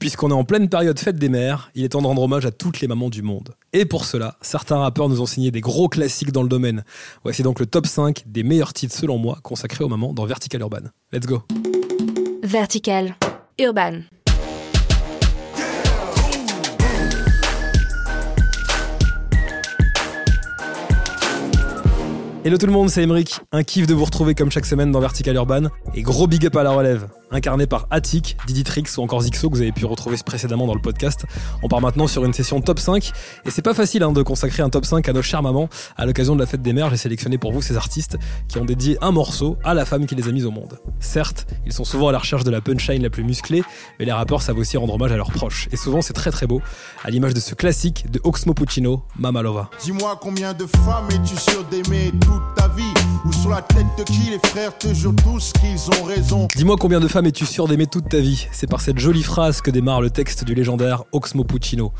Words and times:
Puisqu'on 0.00 0.30
est 0.30 0.32
en 0.32 0.44
pleine 0.44 0.70
période 0.70 0.98
fête 0.98 1.16
des 1.16 1.28
mères, 1.28 1.70
il 1.74 1.84
est 1.84 1.90
temps 1.90 2.00
de 2.00 2.06
rendre 2.06 2.22
hommage 2.22 2.46
à 2.46 2.50
toutes 2.50 2.80
les 2.80 2.88
mamans 2.88 3.10
du 3.10 3.20
monde. 3.20 3.50
Et 3.74 3.84
pour 3.84 4.06
cela, 4.06 4.38
certains 4.40 4.78
rappeurs 4.78 5.10
nous 5.10 5.20
ont 5.20 5.26
signé 5.26 5.50
des 5.50 5.60
gros 5.60 5.90
classiques 5.90 6.32
dans 6.32 6.42
le 6.42 6.48
domaine. 6.48 6.84
Voici 7.22 7.42
donc 7.42 7.60
le 7.60 7.66
top 7.66 7.86
5 7.86 8.22
des 8.24 8.42
meilleurs 8.42 8.72
titres 8.72 8.96
selon 8.96 9.18
moi 9.18 9.38
consacrés 9.42 9.84
aux 9.84 9.88
mamans 9.88 10.14
dans 10.14 10.24
Vertical 10.24 10.62
Urban. 10.62 10.88
Let's 11.12 11.26
go 11.26 11.42
Vertical 12.42 13.14
Urban. 13.58 14.00
Hello 22.42 22.56
tout 22.56 22.64
le 22.64 22.72
monde, 22.72 22.88
c'est 22.88 23.02
Emeric. 23.02 23.38
Un 23.52 23.62
kiff 23.64 23.86
de 23.86 23.92
vous 23.92 24.06
retrouver 24.06 24.34
comme 24.34 24.50
chaque 24.50 24.64
semaine 24.64 24.92
dans 24.92 25.00
Vertical 25.00 25.36
Urban. 25.36 25.64
Et 25.94 26.00
gros 26.00 26.26
big 26.26 26.46
up 26.46 26.56
à 26.56 26.62
la 26.62 26.70
relève 26.70 27.06
incarné 27.30 27.66
par 27.66 27.86
Attic, 27.90 28.36
Diditrix 28.46 28.84
ou 28.96 29.02
encore 29.02 29.22
Zixo 29.22 29.48
que 29.48 29.54
vous 29.54 29.62
avez 29.62 29.72
pu 29.72 29.84
retrouver 29.84 30.16
précédemment 30.24 30.66
dans 30.66 30.74
le 30.74 30.80
podcast. 30.80 31.24
On 31.62 31.68
part 31.68 31.80
maintenant 31.80 32.06
sur 32.06 32.24
une 32.24 32.32
session 32.32 32.60
top 32.60 32.78
5 32.78 33.12
et 33.44 33.50
c'est 33.50 33.62
pas 33.62 33.74
facile 33.74 34.02
hein, 34.02 34.12
de 34.12 34.22
consacrer 34.22 34.62
un 34.62 34.70
top 34.70 34.84
5 34.84 35.08
à 35.08 35.12
nos 35.12 35.22
chères 35.22 35.42
mamans. 35.42 35.68
À 35.96 36.06
l'occasion 36.06 36.34
de 36.34 36.40
la 36.40 36.46
fête 36.46 36.62
des 36.62 36.72
mères, 36.72 36.90
j'ai 36.90 36.96
sélectionné 36.96 37.38
pour 37.38 37.52
vous 37.52 37.62
ces 37.62 37.76
artistes 37.76 38.18
qui 38.48 38.58
ont 38.58 38.64
dédié 38.64 38.98
un 39.00 39.12
morceau 39.12 39.56
à 39.64 39.74
la 39.74 39.84
femme 39.84 40.06
qui 40.06 40.14
les 40.14 40.28
a 40.28 40.32
mises 40.32 40.46
au 40.46 40.50
monde. 40.50 40.78
Certes, 40.98 41.46
ils 41.66 41.72
sont 41.72 41.84
souvent 41.84 42.08
à 42.08 42.12
la 42.12 42.18
recherche 42.18 42.44
de 42.44 42.50
la 42.50 42.60
punchline 42.60 43.02
la 43.02 43.10
plus 43.10 43.24
musclée, 43.24 43.62
mais 43.98 44.04
les 44.04 44.12
rappeurs 44.12 44.42
savent 44.42 44.58
aussi 44.58 44.76
rendre 44.76 44.94
hommage 44.94 45.12
à 45.12 45.16
leurs 45.16 45.32
proches. 45.32 45.68
Et 45.72 45.76
souvent 45.76 46.02
c'est 46.02 46.12
très 46.12 46.30
très 46.30 46.46
beau, 46.46 46.60
à 47.04 47.10
l'image 47.10 47.34
de 47.34 47.40
ce 47.40 47.54
classique 47.54 48.10
de 48.10 48.20
Oxmo 48.24 48.54
Puccino, 48.54 49.02
Mama 49.18 49.42
Lova. 49.42 49.70
Dis-moi 49.82 50.18
combien 50.20 50.52
de 50.52 50.66
femmes 50.66 51.08
es-tu 51.10 51.36
sûr 51.36 51.64
d'aimer? 51.64 52.12
Toute 52.20 52.59
Ou 53.26 53.32
sur 53.34 53.50
la 53.50 53.60
tête 53.60 53.86
de 53.98 54.02
qui 54.02 54.30
les 54.30 54.38
frères 54.48 54.76
te 54.78 54.88
tous 54.88 55.52
qu'ils 55.60 56.00
ont 56.00 56.04
raison 56.04 56.48
Dis-moi 56.56 56.76
combien 56.80 57.00
de 57.00 57.08
femmes 57.08 57.26
es-tu 57.26 57.44
sûr 57.44 57.68
d'aimer 57.68 57.86
toute 57.86 58.08
ta 58.08 58.18
vie? 58.18 58.46
C'est 58.50 58.66
par 58.66 58.80
cette 58.80 58.98
jolie 58.98 59.22
phrase 59.22 59.60
que 59.60 59.70
démarre 59.70 60.00
le 60.00 60.08
texte 60.08 60.42
du 60.44 60.54
légendaire 60.54 61.04
Oxmo 61.12 61.44
Puccino. 61.44 61.92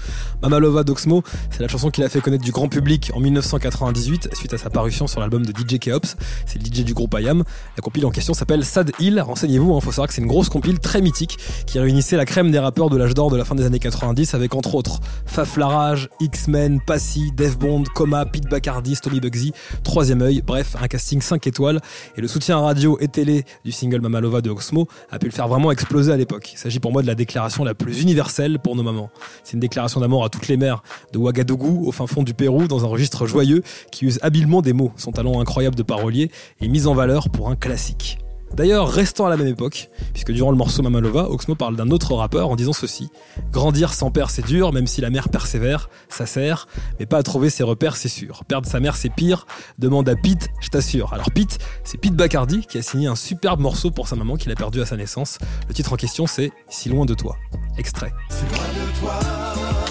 Mamalova 0.43 0.83
d'Oxmo, 0.83 1.23
c'est 1.51 1.60
la 1.60 1.69
chanson 1.69 1.90
qu'il 1.90 2.04
a 2.04 2.09
fait 2.09 2.23
connaître 2.23 2.45
du 2.45 2.52
grand 2.52 2.68
public 2.68 3.12
en 3.15 3.21
1998 3.21 4.35
suite 4.35 4.54
à 4.54 4.59
sa 4.59 4.71
parution 4.71 5.07
sur 5.07 5.21
l'album 5.21 5.45
de 5.45 5.52
DJ 5.52 5.79
Keops. 5.79 6.16
C'est 6.46 6.59
le 6.59 6.65
DJ 6.65 6.85
du 6.85 6.95
groupe 6.95 7.15
IAM. 7.18 7.45
La 7.77 7.82
compile 7.82 8.07
en 8.07 8.10
question 8.10 8.32
s'appelle 8.32 8.65
Sad 8.65 8.90
Hill. 8.99 9.21
Renseignez-vous, 9.21 9.73
il 9.73 9.77
hein, 9.77 9.80
faut 9.80 9.93
savoir 9.93 10.09
que 10.09 10.15
c'est 10.15 10.23
une 10.23 10.29
grosse 10.29 10.49
compile 10.49 10.79
très 10.79 11.02
mythique 11.02 11.37
qui 11.66 11.79
réunissait 11.79 12.16
la 12.16 12.24
crème 12.24 12.51
des 12.51 12.59
rappeurs 12.59 12.88
de 12.88 12.96
l'âge 12.96 13.12
d'or 13.12 13.30
de 13.30 13.37
la 13.37 13.45
fin 13.45 13.55
des 13.55 13.66
années 13.66 13.79
90 13.79 14.32
avec 14.32 14.55
entre 14.55 14.74
autres 14.74 15.01
Faf 15.27 15.59
Larage, 15.59 16.09
X-Men, 16.21 16.80
Passy, 16.80 17.30
Def 17.37 17.59
Bond, 17.59 17.84
Coma, 17.95 18.24
Pete 18.24 18.49
Bacardi, 18.49 18.96
Tommy 18.96 19.21
Bugsy, 19.21 19.52
Troisième 19.84 20.23
œil, 20.23 20.40
bref, 20.40 20.77
un 20.80 20.88
casting 20.88 21.10
5 21.21 21.47
étoiles 21.49 21.80
et 22.16 22.21
le 22.21 22.29
soutien 22.29 22.61
radio 22.61 22.97
et 23.01 23.09
télé 23.09 23.45
du 23.65 23.73
single 23.73 24.01
Mamalova 24.01 24.41
de 24.41 24.51
Oxmo 24.51 24.87
a 25.11 25.19
pu 25.19 25.27
le 25.27 25.33
faire 25.33 25.49
vraiment 25.49 25.73
exploser 25.73 26.13
à 26.13 26.17
l'époque. 26.17 26.52
Il 26.52 26.59
s'agit 26.59 26.79
pour 26.79 26.93
moi 26.93 27.02
de 27.02 27.09
la 27.09 27.17
déclaration 27.17 27.65
la 27.65 27.75
plus 27.75 28.02
universelle 28.02 28.59
pour 28.61 28.77
nos 28.77 28.85
mamans. 28.85 29.11
C'est 29.43 29.55
une 29.55 29.61
déclaration 29.61 30.01
d'amour 30.01 30.25
à 30.25 30.29
toutes 30.29 30.47
les 30.47 30.57
mères 30.57 30.83
de 31.13 31.19
Ouagadougou 31.19 31.89
au 31.89 31.93
fin 31.93 32.07
fond 32.07 32.23
du 32.23 32.35
Pérou 32.35 32.69
dans 32.69 32.85
un 32.85 32.89
registre 32.89 33.27
joyeux 33.27 33.63
qui 33.91 34.05
use 34.05 34.21
habilement 34.23 34.63
des 34.63 34.73
mots, 34.73 34.93
son 34.97 35.11
talent 35.11 35.41
incroyable 35.41 35.75
de 35.75 35.83
parolier 35.83 36.30
est 36.61 36.69
mis 36.69 36.87
en 36.87 36.95
valeur 36.95 37.29
pour 37.30 37.51
un 37.51 37.57
classique. 37.57 38.20
D'ailleurs, 38.54 38.90
restant 38.90 39.26
à 39.26 39.30
la 39.30 39.37
même 39.37 39.46
époque, 39.46 39.88
puisque 40.12 40.32
durant 40.32 40.51
le 40.51 40.56
morceau 40.56 40.82
Mamalova, 40.82 41.30
Oxmo 41.30 41.54
parle 41.54 41.76
d'un 41.76 41.90
autre 41.90 42.15
rappeur 42.15 42.51
en 42.51 42.56
disant 42.56 42.73
ceci 42.73 43.10
Grandir 43.52 43.95
sans 43.95 44.10
père, 44.10 44.30
c'est 44.30 44.45
dur, 44.45 44.73
même 44.73 44.87
si 44.87 45.01
la 45.01 45.10
mère 45.10 45.29
persévère, 45.29 45.88
ça 46.09 46.26
sert, 46.26 46.66
mais 46.98 47.06
pas 47.06 47.18
à 47.18 47.23
trouver 47.23 47.51
ses 47.51 47.62
repères, 47.62 47.96
c'est 47.96 48.09
sûr. 48.09 48.45
Perdre 48.45 48.68
sa 48.68 48.80
mère, 48.80 48.96
c'est 48.96 49.09
pire, 49.10 49.46
demande 49.78 50.09
à 50.09 50.16
Pete, 50.16 50.51
je 50.60 50.68
t'assure. 50.68 51.12
Alors, 51.12 51.30
Pete, 51.30 51.59
c'est 51.84 51.98
Pete 51.98 52.15
Bacardi 52.15 52.66
qui 52.66 52.78
a 52.78 52.82
signé 52.82 53.06
un 53.06 53.16
superbe 53.16 53.60
morceau 53.60 53.90
pour 53.90 54.09
sa 54.09 54.16
maman 54.16 54.37
qu'il 54.37 54.51
a 54.51 54.54
perdu 54.54 54.80
à 54.80 54.87
sa 54.87 54.96
naissance. 54.96 55.38
Le 55.68 55.74
titre 55.74 55.93
en 55.93 55.96
question, 55.96 56.26
c'est 56.26 56.52
Si 56.68 56.88
loin 56.88 57.06
de 57.06 57.15
toi. 57.15 57.37
Extrait. 57.78 58.12
Si 58.30 58.43
loin 58.54 58.65
de 58.65 59.01
toi. 59.01 59.90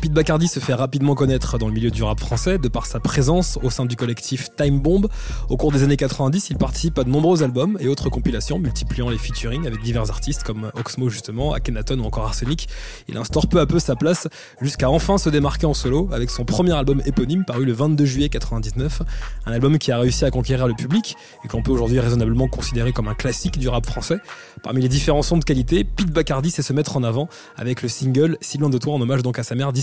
Pete 0.00 0.12
Bacardi 0.12 0.48
se 0.48 0.60
fait 0.60 0.72
rapidement 0.72 1.14
connaître 1.14 1.58
dans 1.58 1.66
le 1.66 1.74
milieu 1.74 1.90
du 1.90 2.02
rap 2.02 2.18
français 2.18 2.56
de 2.56 2.68
par 2.68 2.86
sa 2.86 3.00
présence 3.00 3.58
au 3.62 3.68
sein 3.68 3.84
du 3.84 3.96
collectif 3.96 4.48
Time 4.56 4.80
Bomb. 4.80 5.08
Au 5.50 5.58
cours 5.58 5.72
des 5.72 5.82
années 5.82 5.98
90, 5.98 6.48
il 6.48 6.56
participe 6.56 6.98
à 6.98 7.04
de 7.04 7.10
nombreux 7.10 7.42
albums 7.42 7.76
et 7.80 7.86
autres 7.86 8.08
compilations, 8.08 8.58
multipliant 8.58 9.10
les 9.10 9.18
featuring 9.18 9.66
avec 9.66 9.82
divers 9.82 10.08
artistes 10.10 10.42
comme 10.42 10.70
Oxmo 10.74 11.10
justement, 11.10 11.52
Akhenaton 11.52 11.98
ou 11.98 12.04
encore 12.04 12.24
Arsenic. 12.24 12.66
Il 13.08 13.18
instaure 13.18 13.46
peu 13.46 13.60
à 13.60 13.66
peu 13.66 13.78
sa 13.78 13.94
place 13.94 14.26
jusqu'à 14.62 14.88
enfin 14.88 15.18
se 15.18 15.28
démarquer 15.28 15.66
en 15.66 15.74
solo 15.74 16.08
avec 16.12 16.30
son 16.30 16.46
premier 16.46 16.72
album 16.72 17.02
éponyme 17.04 17.44
paru 17.44 17.66
le 17.66 17.72
22 17.72 18.06
juillet 18.06 18.28
99. 18.30 19.02
Un 19.44 19.52
album 19.52 19.76
qui 19.76 19.92
a 19.92 19.98
réussi 19.98 20.24
à 20.24 20.30
conquérir 20.30 20.66
le 20.66 20.74
public 20.74 21.14
et 21.44 21.48
qu'on 21.48 21.62
peut 21.62 21.72
aujourd'hui 21.72 22.00
raisonnablement 22.00 22.48
considérer 22.48 22.94
comme 22.94 23.08
un 23.08 23.14
classique 23.14 23.58
du 23.58 23.68
rap 23.68 23.84
français. 23.84 24.16
Parmi 24.62 24.80
les 24.80 24.88
différents 24.88 25.22
sons 25.22 25.36
de 25.36 25.44
qualité, 25.44 25.84
Pete 25.84 26.10
Bacardi 26.10 26.50
sait 26.50 26.62
se 26.62 26.72
mettre 26.72 26.96
en 26.96 27.02
avant 27.02 27.28
avec 27.58 27.82
le 27.82 27.88
single 27.90 28.38
Si 28.40 28.56
loin 28.56 28.70
de 28.70 28.78
toi 28.78 28.94
en 28.94 29.00
hommage 29.02 29.22
donc 29.22 29.38
à 29.38 29.42
sa 29.42 29.54
mère 29.54 29.74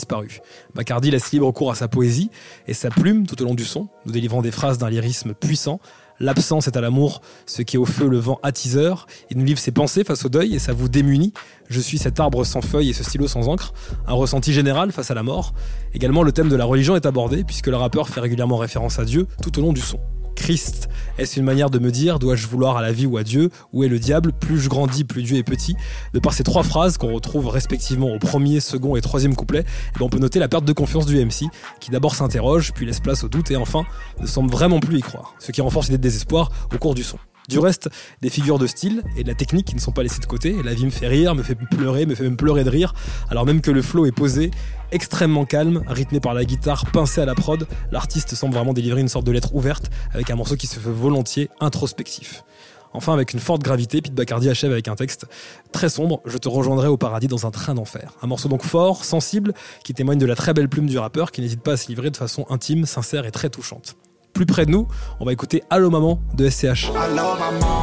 Bacardi 0.73 1.11
laisse 1.11 1.31
libre 1.31 1.51
cours 1.51 1.71
à 1.71 1.75
sa 1.75 1.87
poésie 1.87 2.29
et 2.67 2.73
sa 2.73 2.89
plume 2.89 3.25
tout 3.25 3.41
au 3.41 3.45
long 3.45 3.55
du 3.55 3.65
son, 3.65 3.87
nous 4.05 4.11
délivrant 4.11 4.41
des 4.41 4.51
phrases 4.51 4.77
d'un 4.77 4.89
lyrisme 4.89 5.33
puissant. 5.33 5.79
L'absence 6.19 6.67
est 6.67 6.75
à 6.75 6.81
l'amour, 6.81 7.21
ce 7.45 7.61
qui 7.61 7.75
est 7.75 7.79
au 7.79 7.85
feu 7.85 8.07
le 8.07 8.17
vent 8.17 8.39
attiseur. 8.41 9.05
Il 9.29 9.37
nous 9.37 9.45
livre 9.45 9.59
ses 9.59 9.71
pensées 9.71 10.03
face 10.03 10.25
au 10.25 10.29
deuil 10.29 10.55
et 10.55 10.59
ça 10.59 10.73
vous 10.73 10.89
démunit. 10.89 11.31
Je 11.69 11.79
suis 11.79 11.99
cet 11.99 12.19
arbre 12.19 12.43
sans 12.43 12.61
feuilles 12.61 12.89
et 12.89 12.93
ce 12.93 13.03
stylo 13.03 13.27
sans 13.27 13.47
encre. 13.47 13.73
Un 14.07 14.13
ressenti 14.13 14.51
général 14.51 14.91
face 14.91 15.11
à 15.11 15.13
la 15.13 15.21
mort. 15.21 15.53
Également, 15.93 16.23
le 16.23 16.31
thème 16.31 16.49
de 16.49 16.55
la 16.55 16.65
religion 16.65 16.95
est 16.95 17.05
abordé 17.05 17.43
puisque 17.43 17.67
le 17.67 17.75
rappeur 17.75 18.09
fait 18.09 18.19
régulièrement 18.19 18.57
référence 18.57 18.97
à 18.97 19.05
Dieu 19.05 19.27
tout 19.43 19.59
au 19.59 19.61
long 19.61 19.73
du 19.73 19.81
son. 19.81 19.99
Christ 20.37 20.87
Est-ce 21.17 21.39
une 21.39 21.45
manière 21.45 21.69
de 21.69 21.79
me 21.79 21.91
dire, 21.91 22.19
dois-je 22.19 22.47
vouloir 22.47 22.77
à 22.77 22.81
la 22.81 22.93
vie 22.93 23.05
ou 23.05 23.17
à 23.17 23.23
Dieu? 23.23 23.49
Où 23.73 23.83
est 23.83 23.89
le 23.89 23.99
diable? 23.99 24.31
Plus 24.31 24.59
je 24.59 24.69
grandis, 24.69 25.03
plus 25.03 25.23
Dieu 25.23 25.35
est 25.35 25.43
petit. 25.43 25.75
De 26.13 26.19
par 26.19 26.31
ces 26.31 26.43
trois 26.43 26.63
phrases 26.63 26.97
qu'on 26.97 27.13
retrouve 27.13 27.47
respectivement 27.47 28.13
au 28.13 28.19
premier, 28.19 28.59
second 28.59 28.95
et 28.95 29.01
troisième 29.01 29.35
couplet, 29.35 29.65
eh 29.65 29.99
ben, 29.99 30.05
on 30.05 30.09
peut 30.09 30.19
noter 30.19 30.39
la 30.39 30.47
perte 30.47 30.63
de 30.63 30.73
confiance 30.73 31.05
du 31.05 31.17
MC, 31.17 31.45
qui 31.81 31.91
d'abord 31.91 32.15
s'interroge, 32.15 32.71
puis 32.73 32.85
laisse 32.85 32.99
place 32.99 33.23
au 33.23 33.27
doute 33.29 33.51
et 33.51 33.57
enfin 33.57 33.83
ne 34.21 34.27
semble 34.27 34.49
vraiment 34.49 34.79
plus 34.79 34.99
y 34.99 35.01
croire, 35.01 35.33
ce 35.39 35.51
qui 35.51 35.61
renforce 35.61 35.87
l'idée 35.87 35.97
de 35.97 36.03
désespoir 36.03 36.51
au 36.73 36.77
cours 36.77 36.95
du 36.95 37.03
son. 37.03 37.17
Du 37.47 37.59
reste, 37.59 37.89
des 38.21 38.29
figures 38.29 38.59
de 38.59 38.67
style 38.67 39.03
et 39.15 39.23
de 39.23 39.29
la 39.29 39.33
technique 39.33 39.67
qui 39.67 39.75
ne 39.75 39.79
sont 39.79 39.93
pas 39.93 40.03
laissées 40.03 40.19
de 40.19 40.25
côté. 40.25 40.53
La 40.65 40.73
vie 40.73 40.83
me 40.83 40.89
fait 40.89 41.07
rire, 41.07 41.33
me 41.33 41.43
fait 41.43 41.55
pleurer, 41.55 42.05
me 42.05 42.13
fait 42.13 42.25
même 42.25 42.35
pleurer 42.35 42.65
de 42.65 42.69
rire, 42.69 42.93
alors 43.29 43.45
même 43.45 43.61
que 43.61 43.71
le 43.71 43.81
flow 43.81 44.05
est 44.05 44.11
posé, 44.11 44.51
extrêmement 44.91 45.45
calme, 45.45 45.81
rythmé 45.87 46.19
par 46.19 46.33
la 46.33 46.43
guitare, 46.43 46.85
pincé 46.91 47.21
à 47.21 47.25
la 47.25 47.35
prod. 47.35 47.65
L'artiste 47.93 48.35
semble 48.35 48.53
vraiment 48.53 48.73
délivrer 48.73 48.99
une 48.99 49.07
sorte 49.07 49.25
de 49.25 49.31
lettre 49.31 49.55
ouverte 49.55 49.89
avec 50.13 50.29
un 50.29 50.35
morceau 50.35 50.57
qui 50.57 50.67
se 50.67 50.77
fait 50.77 50.91
volontiers 50.91 51.49
introspectif. 51.61 52.43
Enfin, 52.91 53.13
avec 53.13 53.31
une 53.31 53.39
forte 53.39 53.61
gravité, 53.61 54.01
Pete 54.01 54.13
Bacardi 54.13 54.49
achève 54.49 54.73
avec 54.73 54.89
un 54.89 54.95
texte 54.95 55.25
très 55.71 55.87
sombre 55.87 56.21
Je 56.25 56.37
te 56.37 56.49
rejoindrai 56.49 56.89
au 56.89 56.97
paradis 56.97 57.27
dans 57.27 57.45
un 57.45 57.51
train 57.51 57.75
d'enfer. 57.75 58.13
Un 58.21 58.27
morceau 58.27 58.49
donc 58.49 58.63
fort, 58.63 59.05
sensible, 59.05 59.53
qui 59.85 59.93
témoigne 59.93 60.19
de 60.19 60.25
la 60.25 60.35
très 60.35 60.53
belle 60.53 60.67
plume 60.67 60.87
du 60.87 60.97
rappeur 60.97 61.31
qui 61.31 61.39
n'hésite 61.39 61.61
pas 61.61 61.73
à 61.73 61.77
se 61.77 61.87
livrer 61.87 62.11
de 62.11 62.17
façon 62.17 62.45
intime, 62.49 62.85
sincère 62.85 63.25
et 63.25 63.31
très 63.31 63.49
touchante 63.49 63.95
plus 64.37 64.45
près 64.45 64.67
de 64.67 64.71
nous, 64.71 64.87
on 65.19 65.25
va 65.25 65.33
écouter 65.33 65.63
Allo 65.71 65.89
Maman 65.89 66.19
de 66.35 66.47
SCH. 66.47 66.91
Allo 66.95 67.23
maman, 67.39 67.81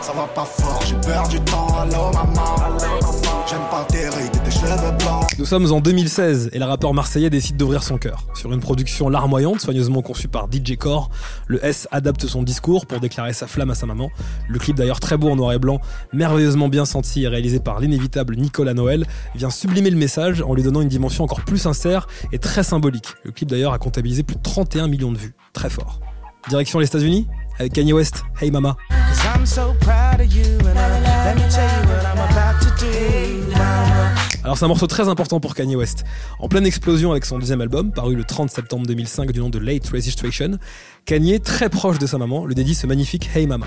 ça 0.00 0.12
va 0.12 0.28
pas 0.32 0.44
fort, 0.44 0.80
j'ai 0.86 0.94
peur 0.94 1.26
du 1.26 1.40
temps, 1.40 1.66
allo 1.80 2.12
maman, 2.12 2.78
j'aime 3.44 3.58
pas 3.68 3.84
tes 3.88 4.08
rides 4.08 4.40
tes 4.44 4.50
cheveux 4.52 4.92
blancs. 5.00 5.27
Nous 5.38 5.44
sommes 5.44 5.70
en 5.70 5.80
2016 5.80 6.50
et 6.52 6.58
le 6.58 6.64
rappeur 6.64 6.92
marseillais 6.92 7.30
décide 7.30 7.56
d'ouvrir 7.56 7.84
son 7.84 7.96
cœur. 7.96 8.26
Sur 8.34 8.52
une 8.52 8.58
production 8.58 9.08
larmoyante, 9.08 9.60
soigneusement 9.60 10.02
conçue 10.02 10.26
par 10.26 10.48
DJ 10.50 10.76
Core, 10.76 11.10
le 11.46 11.64
S 11.64 11.86
adapte 11.92 12.26
son 12.26 12.42
discours 12.42 12.86
pour 12.86 12.98
déclarer 12.98 13.32
sa 13.32 13.46
flamme 13.46 13.70
à 13.70 13.76
sa 13.76 13.86
maman. 13.86 14.10
Le 14.48 14.58
clip 14.58 14.74
d'ailleurs 14.74 14.98
très 14.98 15.16
beau 15.16 15.30
en 15.30 15.36
noir 15.36 15.52
et 15.52 15.60
blanc, 15.60 15.80
merveilleusement 16.12 16.68
bien 16.68 16.84
senti 16.84 17.22
et 17.22 17.28
réalisé 17.28 17.60
par 17.60 17.78
l'inévitable 17.78 18.34
Nicolas 18.34 18.74
Noël, 18.74 19.06
vient 19.36 19.50
sublimer 19.50 19.90
le 19.90 19.96
message 19.96 20.42
en 20.42 20.54
lui 20.54 20.64
donnant 20.64 20.80
une 20.80 20.88
dimension 20.88 21.22
encore 21.22 21.42
plus 21.42 21.58
sincère 21.58 22.08
et 22.32 22.40
très 22.40 22.64
symbolique. 22.64 23.14
Le 23.22 23.30
clip 23.30 23.48
d'ailleurs 23.48 23.72
a 23.72 23.78
comptabilisé 23.78 24.24
plus 24.24 24.34
de 24.36 24.42
31 24.42 24.88
millions 24.88 25.12
de 25.12 25.18
vues. 25.18 25.36
Très 25.52 25.70
fort. 25.70 26.00
Direction 26.48 26.80
les 26.80 26.86
États-Unis 26.86 27.28
avec 27.60 27.72
Kanye 27.74 27.92
West, 27.92 28.24
Hey 28.40 28.50
Mama. 28.50 28.76
Alors 34.48 34.56
c'est 34.56 34.64
un 34.64 34.68
morceau 34.68 34.86
très 34.86 35.08
important 35.08 35.40
pour 35.40 35.54
Kanye 35.54 35.76
West. 35.76 36.04
En 36.38 36.48
pleine 36.48 36.64
explosion 36.64 37.10
avec 37.10 37.26
son 37.26 37.38
deuxième 37.38 37.60
album, 37.60 37.92
paru 37.92 38.14
le 38.14 38.24
30 38.24 38.48
septembre 38.48 38.86
2005 38.86 39.30
du 39.30 39.40
nom 39.40 39.50
de 39.50 39.58
Late 39.58 39.86
Registration, 39.90 40.56
Kanye, 41.04 41.38
très 41.38 41.68
proche 41.68 41.98
de 41.98 42.06
sa 42.06 42.16
maman, 42.16 42.46
le 42.46 42.54
dédie 42.54 42.74
ce 42.74 42.86
magnifique 42.86 43.28
Hey 43.34 43.46
Mama. 43.46 43.66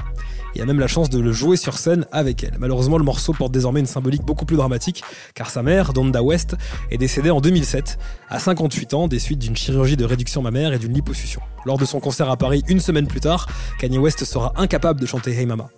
Il 0.55 0.61
a 0.63 0.65
même 0.65 0.79
la 0.79 0.87
chance 0.87 1.11
de 1.11 1.19
le 1.19 1.31
jouer 1.33 1.55
sur 1.55 1.77
scène 1.77 2.07
avec 2.11 2.43
elle. 2.43 2.55
Malheureusement, 2.57 2.97
le 2.97 3.03
morceau 3.03 3.31
porte 3.31 3.51
désormais 3.51 3.79
une 3.79 3.85
symbolique 3.85 4.23
beaucoup 4.25 4.45
plus 4.45 4.57
dramatique, 4.57 5.03
car 5.35 5.51
sa 5.51 5.61
mère, 5.61 5.93
Donda 5.93 6.23
West, 6.23 6.55
est 6.89 6.97
décédée 6.97 7.29
en 7.29 7.41
2007, 7.41 7.99
à 8.29 8.39
58 8.39 8.95
ans, 8.95 9.07
des 9.07 9.19
suites 9.19 9.37
d'une 9.37 9.55
chirurgie 9.55 9.97
de 9.97 10.05
réduction 10.05 10.41
mammaire 10.41 10.73
et 10.73 10.79
d'une 10.79 10.93
liposuction. 10.93 11.41
Lors 11.63 11.77
de 11.77 11.85
son 11.85 11.99
concert 11.99 12.31
à 12.31 12.37
Paris 12.37 12.63
une 12.67 12.79
semaine 12.79 13.05
plus 13.05 13.19
tard, 13.19 13.45
Kanye 13.79 13.99
West 13.99 14.25
sera 14.25 14.51
incapable 14.55 14.99
de 14.99 15.05
chanter 15.05 15.31
Hey 15.31 15.45
Mama. 15.45 15.69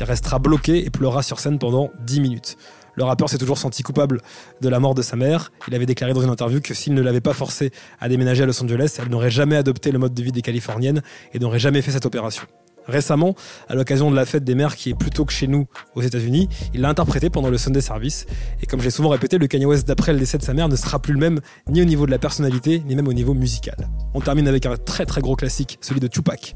Il 0.00 0.04
restera 0.04 0.38
bloqué 0.38 0.84
et 0.84 0.90
pleurera 0.90 1.22
sur 1.22 1.38
scène 1.38 1.58
pendant 1.58 1.90
10 2.00 2.20
minutes. 2.20 2.56
Le 2.94 3.04
rappeur 3.04 3.28
s'est 3.28 3.38
toujours 3.38 3.58
senti 3.58 3.82
coupable 3.82 4.20
de 4.60 4.68
la 4.68 4.80
mort 4.80 4.94
de 4.94 5.02
sa 5.02 5.16
mère. 5.16 5.52
Il 5.68 5.74
avait 5.74 5.86
déclaré 5.86 6.12
dans 6.12 6.22
une 6.22 6.30
interview 6.30 6.60
que 6.60 6.74
s'il 6.74 6.94
ne 6.94 7.02
l'avait 7.02 7.20
pas 7.20 7.34
forcé 7.34 7.70
à 8.00 8.08
déménager 8.08 8.42
à 8.42 8.46
Los 8.46 8.62
Angeles, 8.62 8.98
elle 9.00 9.08
n'aurait 9.08 9.30
jamais 9.30 9.56
adopté 9.56 9.92
le 9.92 9.98
mode 9.98 10.14
de 10.14 10.22
vie 10.22 10.32
des 10.32 10.42
Californiennes 10.42 11.02
et 11.32 11.38
n'aurait 11.38 11.58
jamais 11.58 11.82
fait 11.82 11.90
cette 11.90 12.06
opération. 12.06 12.46
Récemment, 12.86 13.34
à 13.68 13.74
l'occasion 13.74 14.10
de 14.10 14.16
la 14.16 14.24
fête 14.24 14.44
des 14.44 14.54
mères 14.54 14.74
qui 14.74 14.90
est 14.90 14.94
plus 14.94 15.10
tôt 15.10 15.24
que 15.24 15.32
chez 15.32 15.46
nous 15.46 15.66
aux 15.94 16.02
États-Unis, 16.02 16.48
il 16.74 16.80
l'a 16.80 16.88
interprété 16.88 17.30
pendant 17.30 17.50
le 17.50 17.58
Sunday 17.58 17.80
Service. 17.80 18.26
Et 18.62 18.66
comme 18.66 18.80
j'ai 18.80 18.90
souvent 18.90 19.10
répété, 19.10 19.38
le 19.38 19.46
Kanye 19.46 19.66
West 19.66 19.86
d'après 19.86 20.12
le 20.12 20.18
décès 20.18 20.38
de 20.38 20.42
sa 20.42 20.54
mère 20.54 20.68
ne 20.68 20.76
sera 20.76 20.98
plus 20.98 21.12
le 21.12 21.20
même 21.20 21.40
ni 21.68 21.82
au 21.82 21.84
niveau 21.84 22.06
de 22.06 22.10
la 22.10 22.18
personnalité, 22.18 22.82
ni 22.86 22.96
même 22.96 23.08
au 23.08 23.12
niveau 23.12 23.34
musical. 23.34 23.88
On 24.14 24.20
termine 24.20 24.48
avec 24.48 24.66
un 24.66 24.76
très 24.76 25.06
très 25.06 25.20
gros 25.20 25.36
classique, 25.36 25.78
celui 25.80 26.00
de 26.00 26.08
Tupac. 26.08 26.54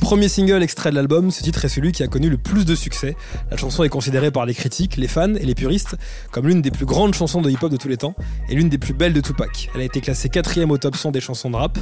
Premier 0.00 0.28
single 0.28 0.62
extrait 0.62 0.90
de 0.90 0.96
l'album, 0.96 1.30
ce 1.30 1.42
titre 1.42 1.64
est 1.64 1.68
celui 1.68 1.92
qui 1.92 2.02
a 2.02 2.08
connu 2.08 2.28
le 2.28 2.36
plus 2.36 2.64
de 2.64 2.74
succès. 2.74 3.16
La 3.50 3.56
chanson 3.56 3.84
est 3.84 3.88
considérée 3.88 4.30
par 4.30 4.44
les 4.44 4.54
critiques, 4.54 4.96
les 4.96 5.08
fans 5.08 5.34
et 5.34 5.44
les 5.44 5.54
puristes 5.54 5.96
comme 6.30 6.46
l'une 6.46 6.60
des 6.60 6.70
plus 6.70 6.84
grandes 6.84 7.14
chansons 7.14 7.40
de 7.40 7.50
hip-hop 7.50 7.70
de 7.70 7.76
tous 7.76 7.88
les 7.88 7.96
temps 7.96 8.14
et 8.48 8.54
l'une 8.54 8.68
des 8.68 8.76
plus 8.76 8.92
belles 8.92 9.14
de 9.14 9.20
Tupac. 9.20 9.70
Elle 9.74 9.80
a 9.80 9.84
été 9.84 10.00
classée 10.00 10.28
quatrième 10.28 10.70
au 10.70 10.78
top 10.78 10.96
100 10.96 11.12
des 11.12 11.20
chansons 11.20 11.50
de 11.50 11.56
rap. 11.56 11.78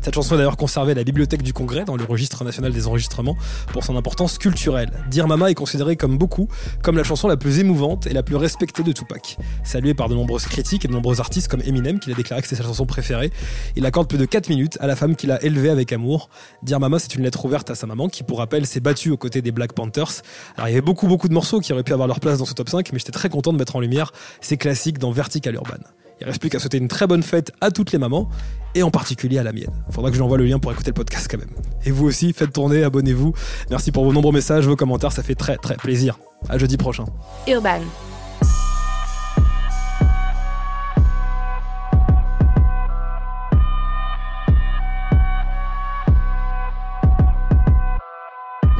Cette 0.00 0.14
chanson 0.14 0.34
est 0.34 0.38
d'ailleurs 0.38 0.56
conservée 0.56 0.92
à 0.92 0.94
la 0.94 1.04
Bibliothèque 1.04 1.42
du 1.42 1.52
Congrès 1.52 1.84
dans 1.84 1.96
le 1.96 2.04
registre 2.04 2.44
national 2.44 2.72
des 2.72 2.86
enregistrements 2.86 3.36
pour 3.72 3.84
son 3.84 3.96
importance 3.96 4.38
culturelle. 4.38 4.90
Dire 5.10 5.26
Mama 5.26 5.50
est 5.50 5.54
considérée 5.54 5.96
comme 5.96 6.18
beaucoup 6.18 6.48
comme 6.82 6.96
la 6.96 7.04
chanson 7.04 7.26
la 7.26 7.36
plus 7.36 7.58
émouvante 7.58 8.06
et 8.06 8.12
la 8.12 8.22
plus 8.22 8.36
respectée 8.36 8.82
de 8.82 8.92
Tupac. 8.92 9.38
Saluée 9.64 9.94
par 9.94 10.08
de 10.08 10.14
nombreuses 10.14 10.44
critiques 10.44 10.84
et 10.84 10.88
de 10.88 10.92
nombreux 10.92 11.20
artistes 11.20 11.48
comme 11.48 11.62
Eminem 11.64 12.00
qui 12.00 12.10
l'a 12.10 12.16
déclaré 12.16 12.42
que 12.42 12.48
c'est 12.48 12.56
sa 12.56 12.64
chanson 12.64 12.86
préférée, 12.86 13.32
il 13.76 13.86
accorde 13.86 14.08
plus 14.08 14.18
de 14.18 14.26
4 14.26 14.48
minutes 14.48 14.76
à 14.80 14.86
la 14.86 14.96
femme 14.96 15.16
qu'il 15.16 15.30
a 15.30 15.42
élevée 15.42 15.70
avec 15.70 15.92
amour. 15.92 16.28
Dire 16.62 16.80
Mama 16.80 16.98
c'est 16.98 17.14
une 17.14 17.22
lettre 17.22 17.44
à 17.68 17.74
sa 17.74 17.86
maman 17.86 18.08
qui 18.08 18.22
pour 18.22 18.38
rappel 18.38 18.66
s'est 18.66 18.80
battue 18.80 19.10
aux 19.10 19.16
côtés 19.16 19.42
des 19.42 19.52
Black 19.52 19.72
Panthers. 19.72 20.22
Alors 20.56 20.68
il 20.68 20.70
y 20.70 20.74
avait 20.74 20.80
beaucoup 20.80 21.06
beaucoup 21.06 21.28
de 21.28 21.34
morceaux 21.34 21.60
qui 21.60 21.72
auraient 21.72 21.82
pu 21.82 21.92
avoir 21.92 22.08
leur 22.08 22.20
place 22.20 22.38
dans 22.38 22.44
ce 22.44 22.54
top 22.54 22.68
5 22.68 22.92
mais 22.92 22.98
j'étais 22.98 23.12
très 23.12 23.28
content 23.28 23.52
de 23.52 23.58
mettre 23.58 23.76
en 23.76 23.80
lumière 23.80 24.12
ces 24.40 24.56
classiques 24.56 24.98
dans 24.98 25.12
Vertical 25.12 25.54
Urban. 25.54 25.78
Il 26.20 26.26
reste 26.26 26.40
plus 26.40 26.50
qu'à 26.50 26.60
souhaiter 26.60 26.78
une 26.78 26.88
très 26.88 27.06
bonne 27.08 27.22
fête 27.22 27.50
à 27.60 27.72
toutes 27.72 27.90
les 27.90 27.98
mamans 27.98 28.28
et 28.76 28.82
en 28.82 28.90
particulier 28.90 29.38
à 29.38 29.42
la 29.42 29.52
mienne. 29.52 29.72
Faudra 29.90 30.10
que 30.10 30.14
je 30.14 30.20
lui 30.20 30.24
envoie 30.24 30.38
le 30.38 30.46
lien 30.46 30.60
pour 30.60 30.70
écouter 30.70 30.90
le 30.90 30.94
podcast 30.94 31.26
quand 31.28 31.38
même. 31.38 31.50
Et 31.84 31.90
vous 31.90 32.06
aussi, 32.06 32.32
faites 32.32 32.52
tourner, 32.52 32.84
abonnez-vous. 32.84 33.34
Merci 33.70 33.90
pour 33.90 34.04
vos 34.04 34.12
nombreux 34.12 34.32
messages, 34.32 34.66
vos 34.66 34.76
commentaires, 34.76 35.12
ça 35.12 35.24
fait 35.24 35.34
très 35.34 35.56
très 35.56 35.74
plaisir. 35.76 36.18
À 36.48 36.58
jeudi 36.58 36.76
prochain. 36.76 37.06
Urban. 37.48 37.80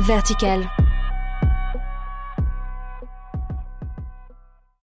Vertical. 0.07 0.82